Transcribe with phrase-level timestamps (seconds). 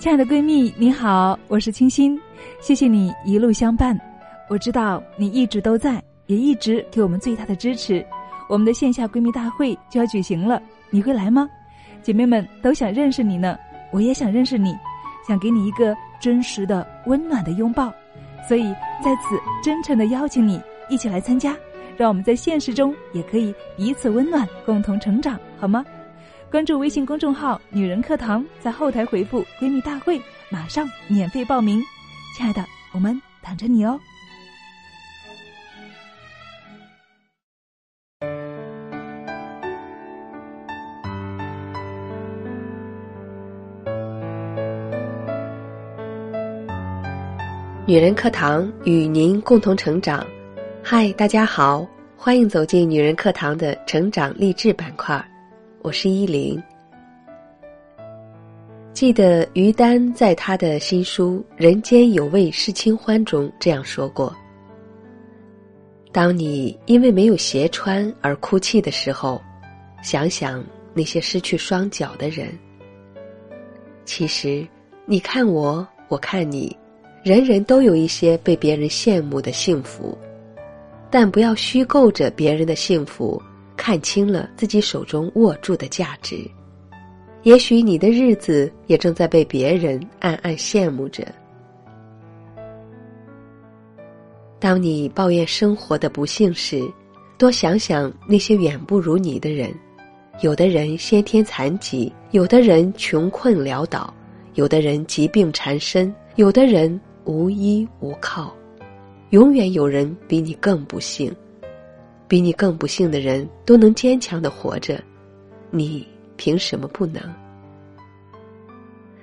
[0.00, 2.18] 亲爱的闺蜜，你好，我是清新，
[2.58, 3.94] 谢谢你一路相伴。
[4.48, 8.02] 我知道你一直都在，也一直给我们最大的支持。
[8.48, 11.46] 我们的线下闺蜜大会就要举行了，你会来吗？
[12.02, 13.58] 姐妹们都想认识你呢，
[13.92, 14.74] 我也想认识你，
[15.28, 17.92] 想给你一个真实的、温暖的拥抱。
[18.48, 18.72] 所以
[19.04, 21.54] 在此真诚的邀请你一起来参加，
[21.98, 25.84] 让我们在现实中也可以彼此温暖，共同成长，好吗？
[26.50, 31.80] 关注微信公众号“女人课堂”，在后台回复“闺蜜大会”，马上免费报名。
[32.36, 34.00] 亲爱的，我们等着你哦。
[47.86, 50.26] 女人课堂与您共同成长。
[50.82, 55.24] 嗨，大家好，欢迎走进女人课堂的成长励志板块。
[55.82, 56.62] 我是依林。
[58.92, 64.34] 记得于丹在他的新书《人间有味是清欢》中这样说过
[66.12, 69.40] ：“当你因为没有鞋穿而哭泣的时候，
[70.02, 72.48] 想想那些失去双脚的人。
[74.04, 74.66] 其实，
[75.06, 76.76] 你看我，我看你，
[77.22, 80.16] 人人都有一些被别人羡慕的幸福，
[81.10, 83.42] 但不要虚构着别人的幸福。”
[83.82, 86.36] 看清了自己手中握住的价值，
[87.44, 91.26] 也许你的日子也正在被别人暗暗羡慕着。
[94.58, 96.86] 当你抱怨生活的不幸时，
[97.38, 99.74] 多想想那些远不如你的人。
[100.42, 104.12] 有的人先天残疾，有的人穷困潦倒，
[104.56, 108.54] 有的人疾病缠身，有的人无依无靠。
[109.30, 111.34] 永远有人比你更不幸。
[112.30, 115.02] 比你更不幸的人都能坚强的活着，
[115.68, 116.06] 你
[116.36, 117.20] 凭什么不能？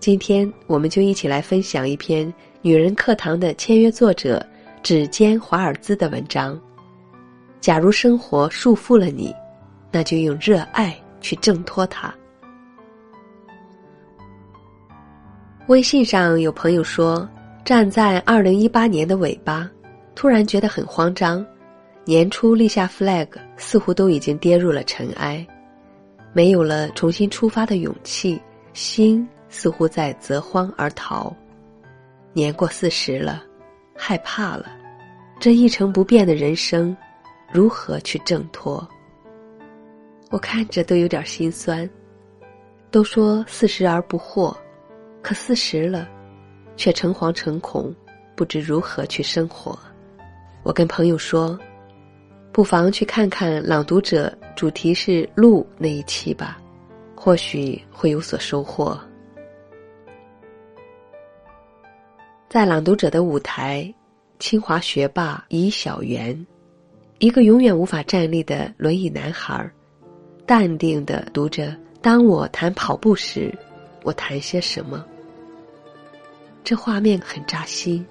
[0.00, 4.44] 今天我们就一起来分享一篇女人课堂的签约作者
[4.82, 6.60] 指尖华尔兹的文章。
[7.60, 9.32] 假如生活束缚了你，
[9.92, 12.12] 那就用热爱去挣脱它。
[15.68, 17.28] 微信上有朋友说，
[17.64, 19.70] 站在二零一八年的尾巴，
[20.16, 21.46] 突然觉得很慌张。
[22.08, 25.46] 年初立下 flag，似乎都已经跌入了尘埃，
[26.32, 28.40] 没有了重新出发的勇气，
[28.72, 31.30] 心似乎在择荒而逃。
[32.32, 33.44] 年过四十了，
[33.94, 34.72] 害怕了，
[35.38, 36.96] 这一成不变的人生，
[37.52, 38.88] 如何去挣脱？
[40.30, 41.86] 我看着都有点心酸。
[42.90, 44.56] 都说四十而不惑，
[45.20, 46.08] 可四十了，
[46.74, 47.94] 却诚惶诚恐，
[48.34, 49.78] 不知如何去生活。
[50.62, 51.60] 我跟朋友说。
[52.52, 56.60] 不妨去看看《朗读者》，主题是路那一期吧，
[57.14, 58.98] 或许会有所收获。
[62.48, 63.92] 在《朗读者》的舞台，
[64.38, 66.46] 清华学霸尹小媛，
[67.18, 69.70] 一个永远无法站立的轮椅男孩，
[70.44, 73.56] 淡定的读着：“当我谈跑步时，
[74.02, 75.04] 我谈些什么？”
[76.64, 78.04] 这画面很扎心。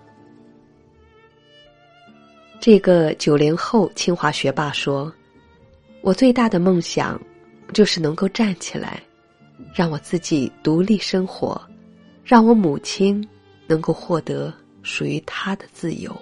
[2.60, 5.14] 这个九零后清华学霸说
[6.02, 7.20] ：“我最大的梦想，
[7.72, 9.02] 就是能够站起来，
[9.74, 11.62] 让我自己独立生活，
[12.24, 13.26] 让我母亲
[13.68, 16.14] 能够获得属于她的自由。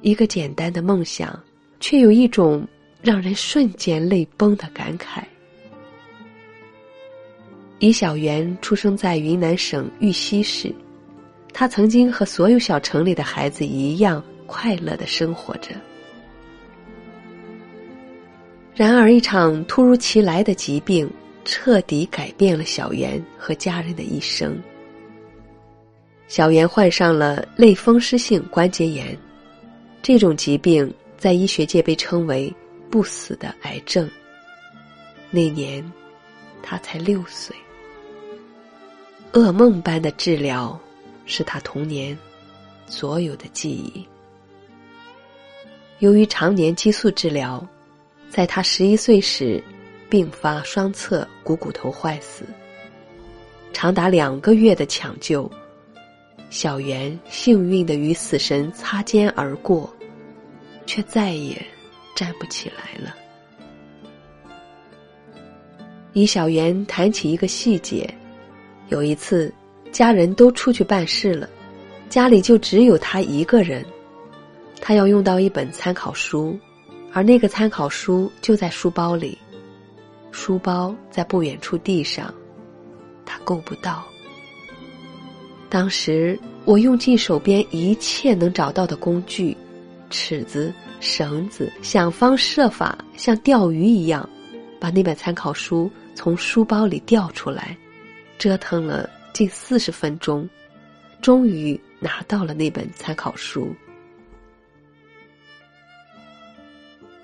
[0.00, 1.38] 一个简单的梦想，
[1.80, 2.66] 却有一种
[3.02, 5.22] 让人瞬间泪崩的感慨。”
[7.78, 10.72] 李小媛出生在云南省玉溪市。
[11.52, 15.70] 他曾经和所有小城里的孩子一样快乐的生活着。
[18.74, 21.10] 然而，一场突如其来的疾病
[21.44, 24.58] 彻底改变了小袁和家人的一生。
[26.28, 29.16] 小袁患上了类风湿性关节炎，
[30.00, 32.50] 这种疾病在医学界被称为
[32.88, 34.08] “不死的癌症”。
[35.30, 35.84] 那年，
[36.62, 37.54] 他才六岁。
[39.32, 40.80] 噩梦般的治疗。
[41.30, 42.18] 是他童年
[42.86, 44.04] 所有的记忆。
[46.00, 47.64] 由于常年激素治疗，
[48.28, 49.62] 在他十一岁时，
[50.08, 52.44] 并发双侧股骨头坏死。
[53.72, 55.48] 长达两个月的抢救，
[56.50, 59.88] 小袁幸运的与死神擦肩而过，
[60.86, 61.64] 却再也
[62.16, 63.14] 站不起来了。
[66.12, 68.12] 以小袁谈起一个细节，
[68.88, 69.54] 有一次。
[69.92, 71.48] 家人都出去办事了，
[72.08, 73.84] 家里就只有他一个人。
[74.80, 76.58] 他要用到一本参考书，
[77.12, 79.36] 而那个参考书就在书包里。
[80.30, 82.32] 书包在不远处地上，
[83.26, 84.02] 他够不到。
[85.68, 89.56] 当时我用尽手边一切能找到的工具，
[90.08, 94.28] 尺子、绳子，想方设法像钓鱼一样，
[94.80, 97.76] 把那本参考书从书包里钓出来，
[98.38, 100.48] 折腾了近四十分钟，
[101.20, 103.74] 终于拿到了那本参考书。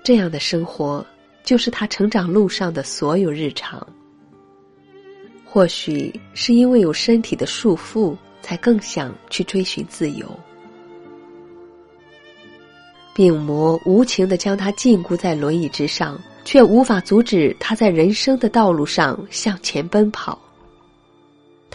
[0.03, 1.05] 这样的生活，
[1.43, 3.85] 就是他成长路上的所有日常。
[5.45, 8.15] 或许是因为有身体的束缚。
[8.39, 10.25] 才更想去追寻自由。
[13.13, 20.39] 病魔无情的将他禁锢在轮椅之上，却无法阻止他在人生的道路上向前奔跑。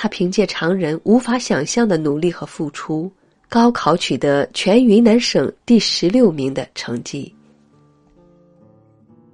[0.02, 3.08] 他凭借常人无法想象的努力和付出，
[3.48, 7.32] 高考取得全云南省第十六名的成绩。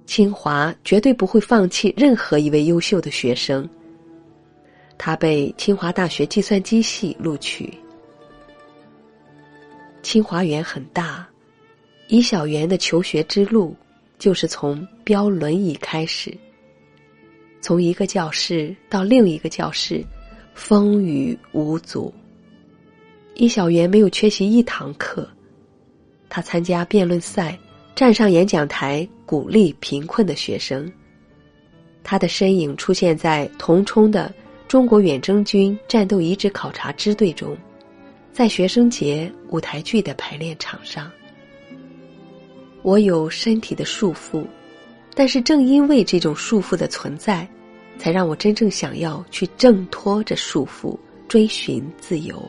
[0.05, 3.67] 清华绝对不会放弃任何一位优秀的学生。
[4.95, 7.73] 他被清华大学计算机系录取。
[10.03, 11.27] 清华园很大，
[12.09, 13.75] 尹小园的求学之路
[14.19, 16.31] 就是从标轮椅开始。
[17.59, 20.05] 从一个教室到另一个教室，
[20.59, 22.13] 风雨无阻。
[23.35, 25.25] 尹小媛没有缺席一堂课，
[26.27, 27.57] 他参加辩论赛，
[27.95, 30.91] 站上演讲台鼓励贫困的学生。
[32.03, 34.31] 他的身影出现在同冲的。
[34.67, 37.57] 中国远征军战斗遗址考察支队中，
[38.31, 41.11] 在学生节舞台剧的排练场上，
[42.83, 44.45] 我有身体的束缚，
[45.15, 47.49] 但是正因为这种束缚的存在，
[47.99, 50.97] 才让我真正想要去挣脱这束缚，
[51.27, 52.41] 追寻自由。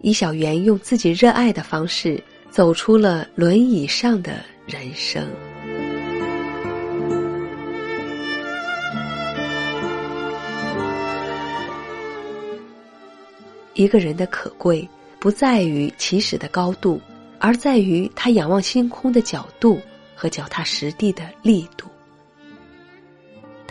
[0.00, 5.26] 李小媛用自己热爱的方式，走出了轮椅上的人生。
[13.74, 14.88] 一个人的可贵，
[15.18, 17.00] 不在于起始的高度，
[17.38, 19.78] 而在于他仰望星空的角度
[20.14, 21.86] 和脚踏实地的力度。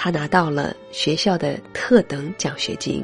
[0.06, 3.04] 他拿到了学校的特等奖学金，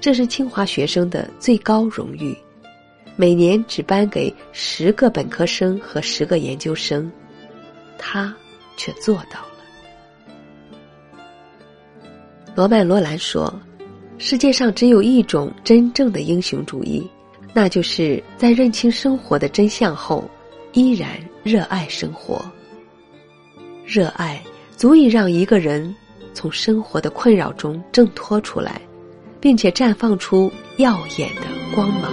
[0.00, 2.34] 这是清华学生的最高荣誉，
[3.14, 7.12] 每年只颁给十个本科生和十个研究生，
[7.98, 8.34] 他
[8.74, 11.20] 却做到了。
[12.54, 13.52] 罗曼·罗兰说。
[14.16, 17.06] 世界上只有一种真正的英雄主义，
[17.52, 20.24] 那就是在认清生活的真相后，
[20.72, 22.42] 依然热爱生活。
[23.84, 24.42] 热爱
[24.74, 25.94] 足以让一个人
[26.34, 28.82] 从生活的困扰中挣脱出来，
[29.40, 31.42] 并且绽放出耀眼的
[31.74, 32.12] 光芒。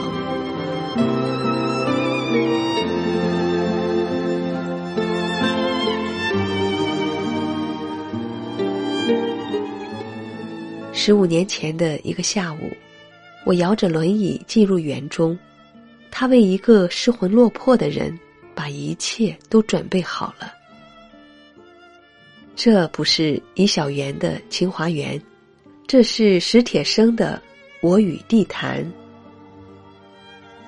[10.94, 12.72] 十五年前的一个下午，
[13.44, 15.38] 我摇着轮椅进入园中，
[16.12, 18.16] 他为一个失魂落魄的人
[18.54, 20.61] 把一切都准备好了。
[22.64, 25.20] 这不是尹小园的清华园，
[25.88, 27.42] 这是史铁生的
[27.88, 28.86] 《我与地坛》。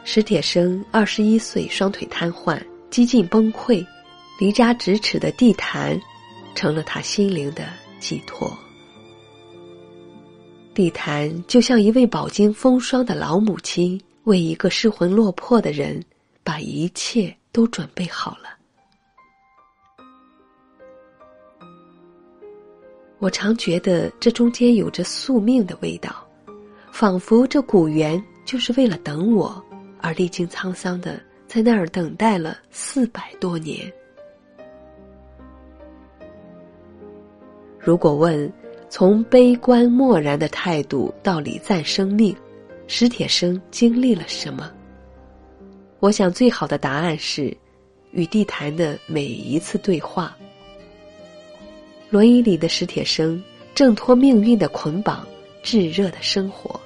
[0.03, 2.59] 史铁生二十一岁，双腿瘫痪，
[2.89, 3.85] 几近崩溃，
[4.39, 6.01] 离家咫尺的地坛，
[6.55, 7.67] 成了他心灵的
[7.99, 8.51] 寄托。
[10.73, 16.03] 地坛就像一位饱经风霜的老母亲，为一个失魂落魄的人，
[16.43, 18.52] 把一切都准备好了。
[23.23, 26.27] 我常觉得这中间有着宿命的味道，
[26.91, 29.63] 仿佛这古园就是为了等我
[30.01, 33.89] 而历经沧桑的，在那儿等待了四百多年。
[37.79, 38.51] 如果问？
[38.89, 42.35] 从悲观漠然的态度到礼赞生命，
[42.87, 44.69] 史铁生经历了什么？
[45.99, 47.55] 我想最好的答案是，
[48.11, 50.37] 与地坛的每一次对话。
[52.13, 53.43] 轮椅里的史铁生
[53.73, 55.27] 挣脱命运的捆绑，
[55.63, 56.79] 炙热的生活，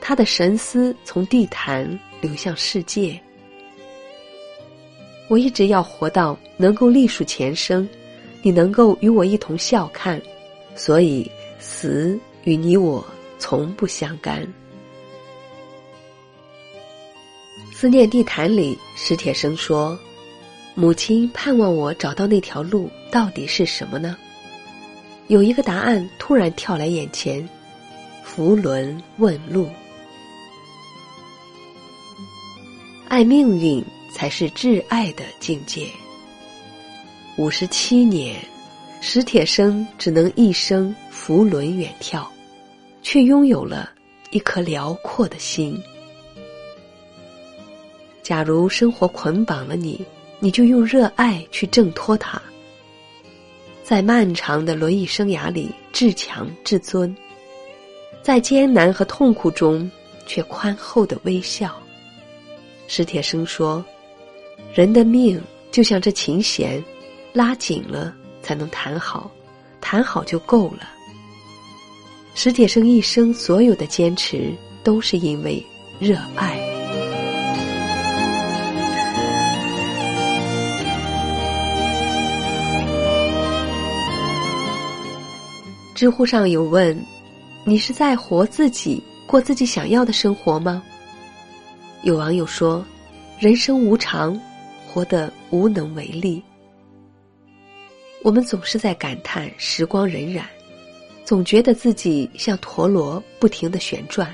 [0.00, 1.86] 他的神思从地坛
[2.22, 3.20] 流向世界。
[5.28, 7.86] 我一直要活到能够历数前生，
[8.40, 10.18] 你能够与我一同笑看。
[10.74, 13.04] 所以，死与你我
[13.38, 14.42] 从不相干。
[17.74, 19.98] 思念地毯里，史铁生说
[20.74, 24.16] ：“母亲盼望我找到那条路到底是什么呢？”
[25.28, 27.48] 有一个答案突然跳来眼前：
[28.22, 29.68] 扶轮问路。
[33.08, 35.86] 爱命运才是挚爱的境界。
[37.36, 38.36] 五十七年。
[39.02, 42.26] 史铁生只能一生扶轮远眺，
[43.02, 43.90] 却拥有了
[44.30, 45.80] 一颗辽阔的心。
[48.20, 50.04] 假如生活捆绑了你，
[50.40, 52.40] 你就用热爱去挣脱它。
[53.88, 57.08] 在漫长的轮椅生涯里，至强至尊；
[58.20, 59.88] 在艰难和痛苦中，
[60.26, 61.72] 却宽厚的微笑。
[62.88, 63.84] 史铁生说
[64.74, 65.40] ：“人的命
[65.70, 66.82] 就像这琴弦，
[67.32, 68.12] 拉紧了
[68.42, 69.30] 才能弹好，
[69.80, 70.90] 弹好就够了。”
[72.34, 74.52] 史铁生一生所有的坚持，
[74.82, 75.64] 都是因为
[76.00, 76.60] 热爱。
[85.96, 86.94] 知乎上有问
[87.64, 90.82] ：“你是在活自己，过自己想要的生活吗？”
[92.04, 92.84] 有网友说
[93.40, 94.38] ：“人生无常，
[94.86, 96.42] 活得无能为力。”
[98.22, 100.42] 我们总是在感叹时光荏苒，
[101.24, 104.30] 总觉得自己像陀螺不停的旋转，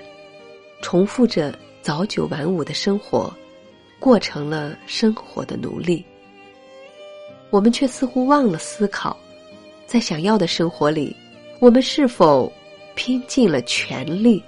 [0.80, 3.32] 重复着早九晚五的生活，
[4.00, 6.04] 过成了生活的奴隶。
[7.50, 9.16] 我们却似乎忘了思考，
[9.86, 11.16] 在想要的生活里。
[11.62, 12.52] 我们是否
[12.96, 14.42] 拼尽了全力？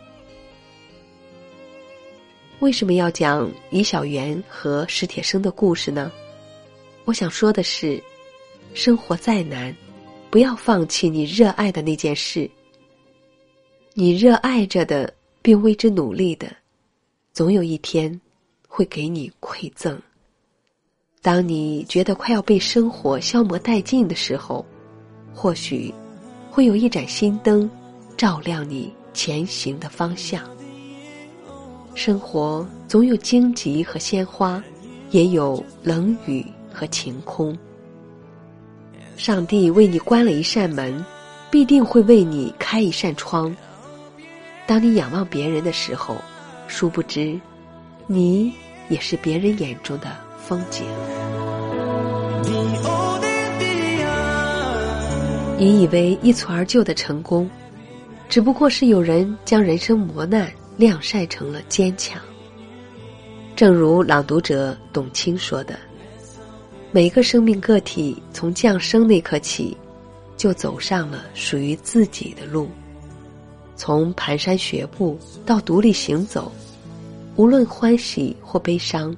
[2.59, 6.11] 为什么要讲李小媛和史铁生的故事呢？
[7.05, 8.03] 我想说的是，
[8.75, 9.73] 生活再难，
[10.29, 12.51] 不要放弃你热爱的那件事。
[13.93, 16.49] 你热爱着的，并为之努力的，
[17.33, 18.21] 总有一天
[18.67, 19.97] 会给你馈赠。
[21.23, 24.67] 当你觉得快要被生活消磨殆尽的时候，
[25.33, 25.95] 或许。
[26.55, 27.69] 会有一盏心灯，
[28.17, 30.41] 照亮你前行的方向。
[31.97, 34.63] 生活总有荆棘和鲜花，
[35.11, 37.59] 也有冷雨和晴空。
[39.17, 41.05] 上帝为你关了一扇门，
[41.51, 43.53] 必定会为你开一扇窗。
[44.65, 46.17] 当你仰望别人的时候，
[46.69, 47.37] 殊不知，
[48.07, 48.53] 你
[48.89, 50.87] 也是别人眼中的风景。
[55.57, 57.49] 你以为一蹴而就的成功，
[58.29, 62.21] 只不过是有人将人生磨难晾晒成了坚强。
[63.55, 65.79] 正如朗读者董卿说的
[66.91, 69.77] ：“每个生命个体从降生那刻起，
[70.37, 72.69] 就走上了属于自己的路。
[73.77, 76.51] 从蹒跚学步到独立行走，
[77.37, 79.15] 无论欢喜或悲伤，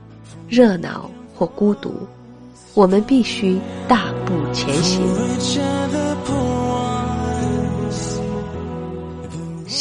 [0.50, 1.95] 热闹或孤独，
[2.75, 5.02] 我们必须大步前行。”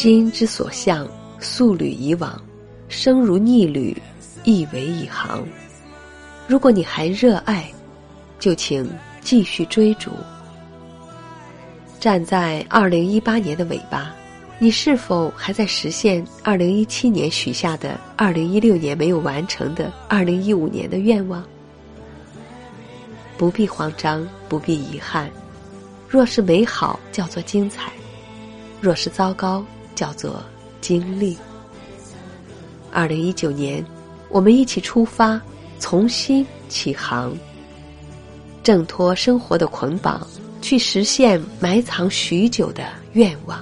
[0.05, 1.07] 心之所向，
[1.39, 2.39] 素履以往；
[2.89, 3.99] 生如逆旅，
[4.43, 5.43] 亦为一行。
[6.47, 7.67] 如果你还热爱，
[8.37, 8.87] 就请
[9.21, 10.11] 继续追逐。
[11.99, 14.13] 站在二零一八年的尾巴，
[14.59, 21.43] 你是否还在实现二零一七年许下的、二零一六年没有完成的、二零一五年的愿望？
[23.39, 25.31] 不必慌张，不必遗憾。
[26.07, 27.85] 若是美好，叫做精彩；
[28.79, 30.43] 若是糟糕，叫做
[30.81, 31.37] 经历。
[32.91, 33.83] 二零一九年，
[34.29, 35.41] 我们一起出发，
[35.79, 37.35] 重新起航，
[38.61, 40.25] 挣脱生活的捆绑，
[40.61, 42.83] 去实现埋藏许久的
[43.13, 43.59] 愿望。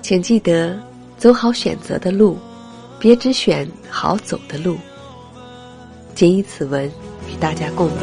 [0.00, 0.78] 请记得
[1.16, 2.38] 走好选择的路，
[2.98, 4.76] 别只选好走的路。
[6.14, 6.86] 谨以此文
[7.28, 7.94] 与大家共勉。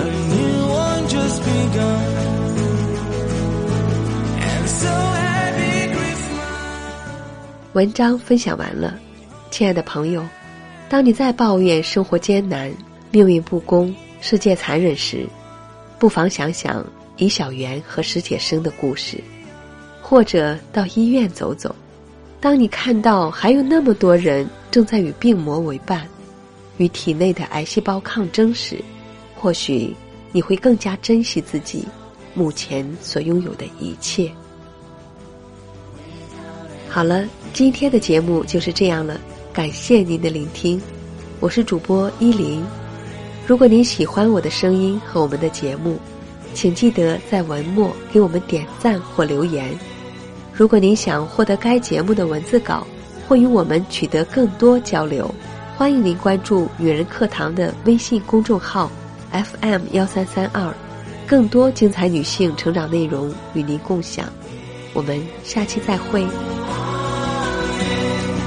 [7.73, 8.99] 文章分享完了，
[9.49, 10.21] 亲爱的朋友，
[10.89, 12.69] 当你在抱怨生活艰难、
[13.11, 15.25] 命运不公、世界残忍时，
[15.97, 16.85] 不妨想想
[17.15, 19.23] 李小媛和史铁生的故事，
[20.01, 21.73] 或者到医院走走。
[22.41, 26.05] 当你看到还有那么多人正在与病魔为伴，
[26.75, 28.83] 与体内的癌细胞抗争时，
[29.33, 29.95] 或许
[30.33, 31.87] 你会更加珍惜自己
[32.33, 34.29] 目前所拥有的一切。
[36.91, 37.23] 好了。
[37.53, 39.17] 今天的节目就是这样了，
[39.53, 40.81] 感谢您的聆听，
[41.39, 42.61] 我是主播依林。
[43.47, 45.97] 如果您喜欢我的声音和我们的节目，
[46.53, 49.77] 请记得在文末给我们点赞或留言。
[50.53, 52.85] 如果您想获得该节目的文字稿
[53.25, 55.33] 或与我们取得更多交流，
[55.77, 58.91] 欢迎您关注“女人课堂”的微信公众号
[59.31, 60.73] FM 幺三三二，
[61.25, 64.25] 更多精彩女性成长内容与您共享。
[64.93, 66.25] 我们下期再会。
[67.81, 68.40] Amen.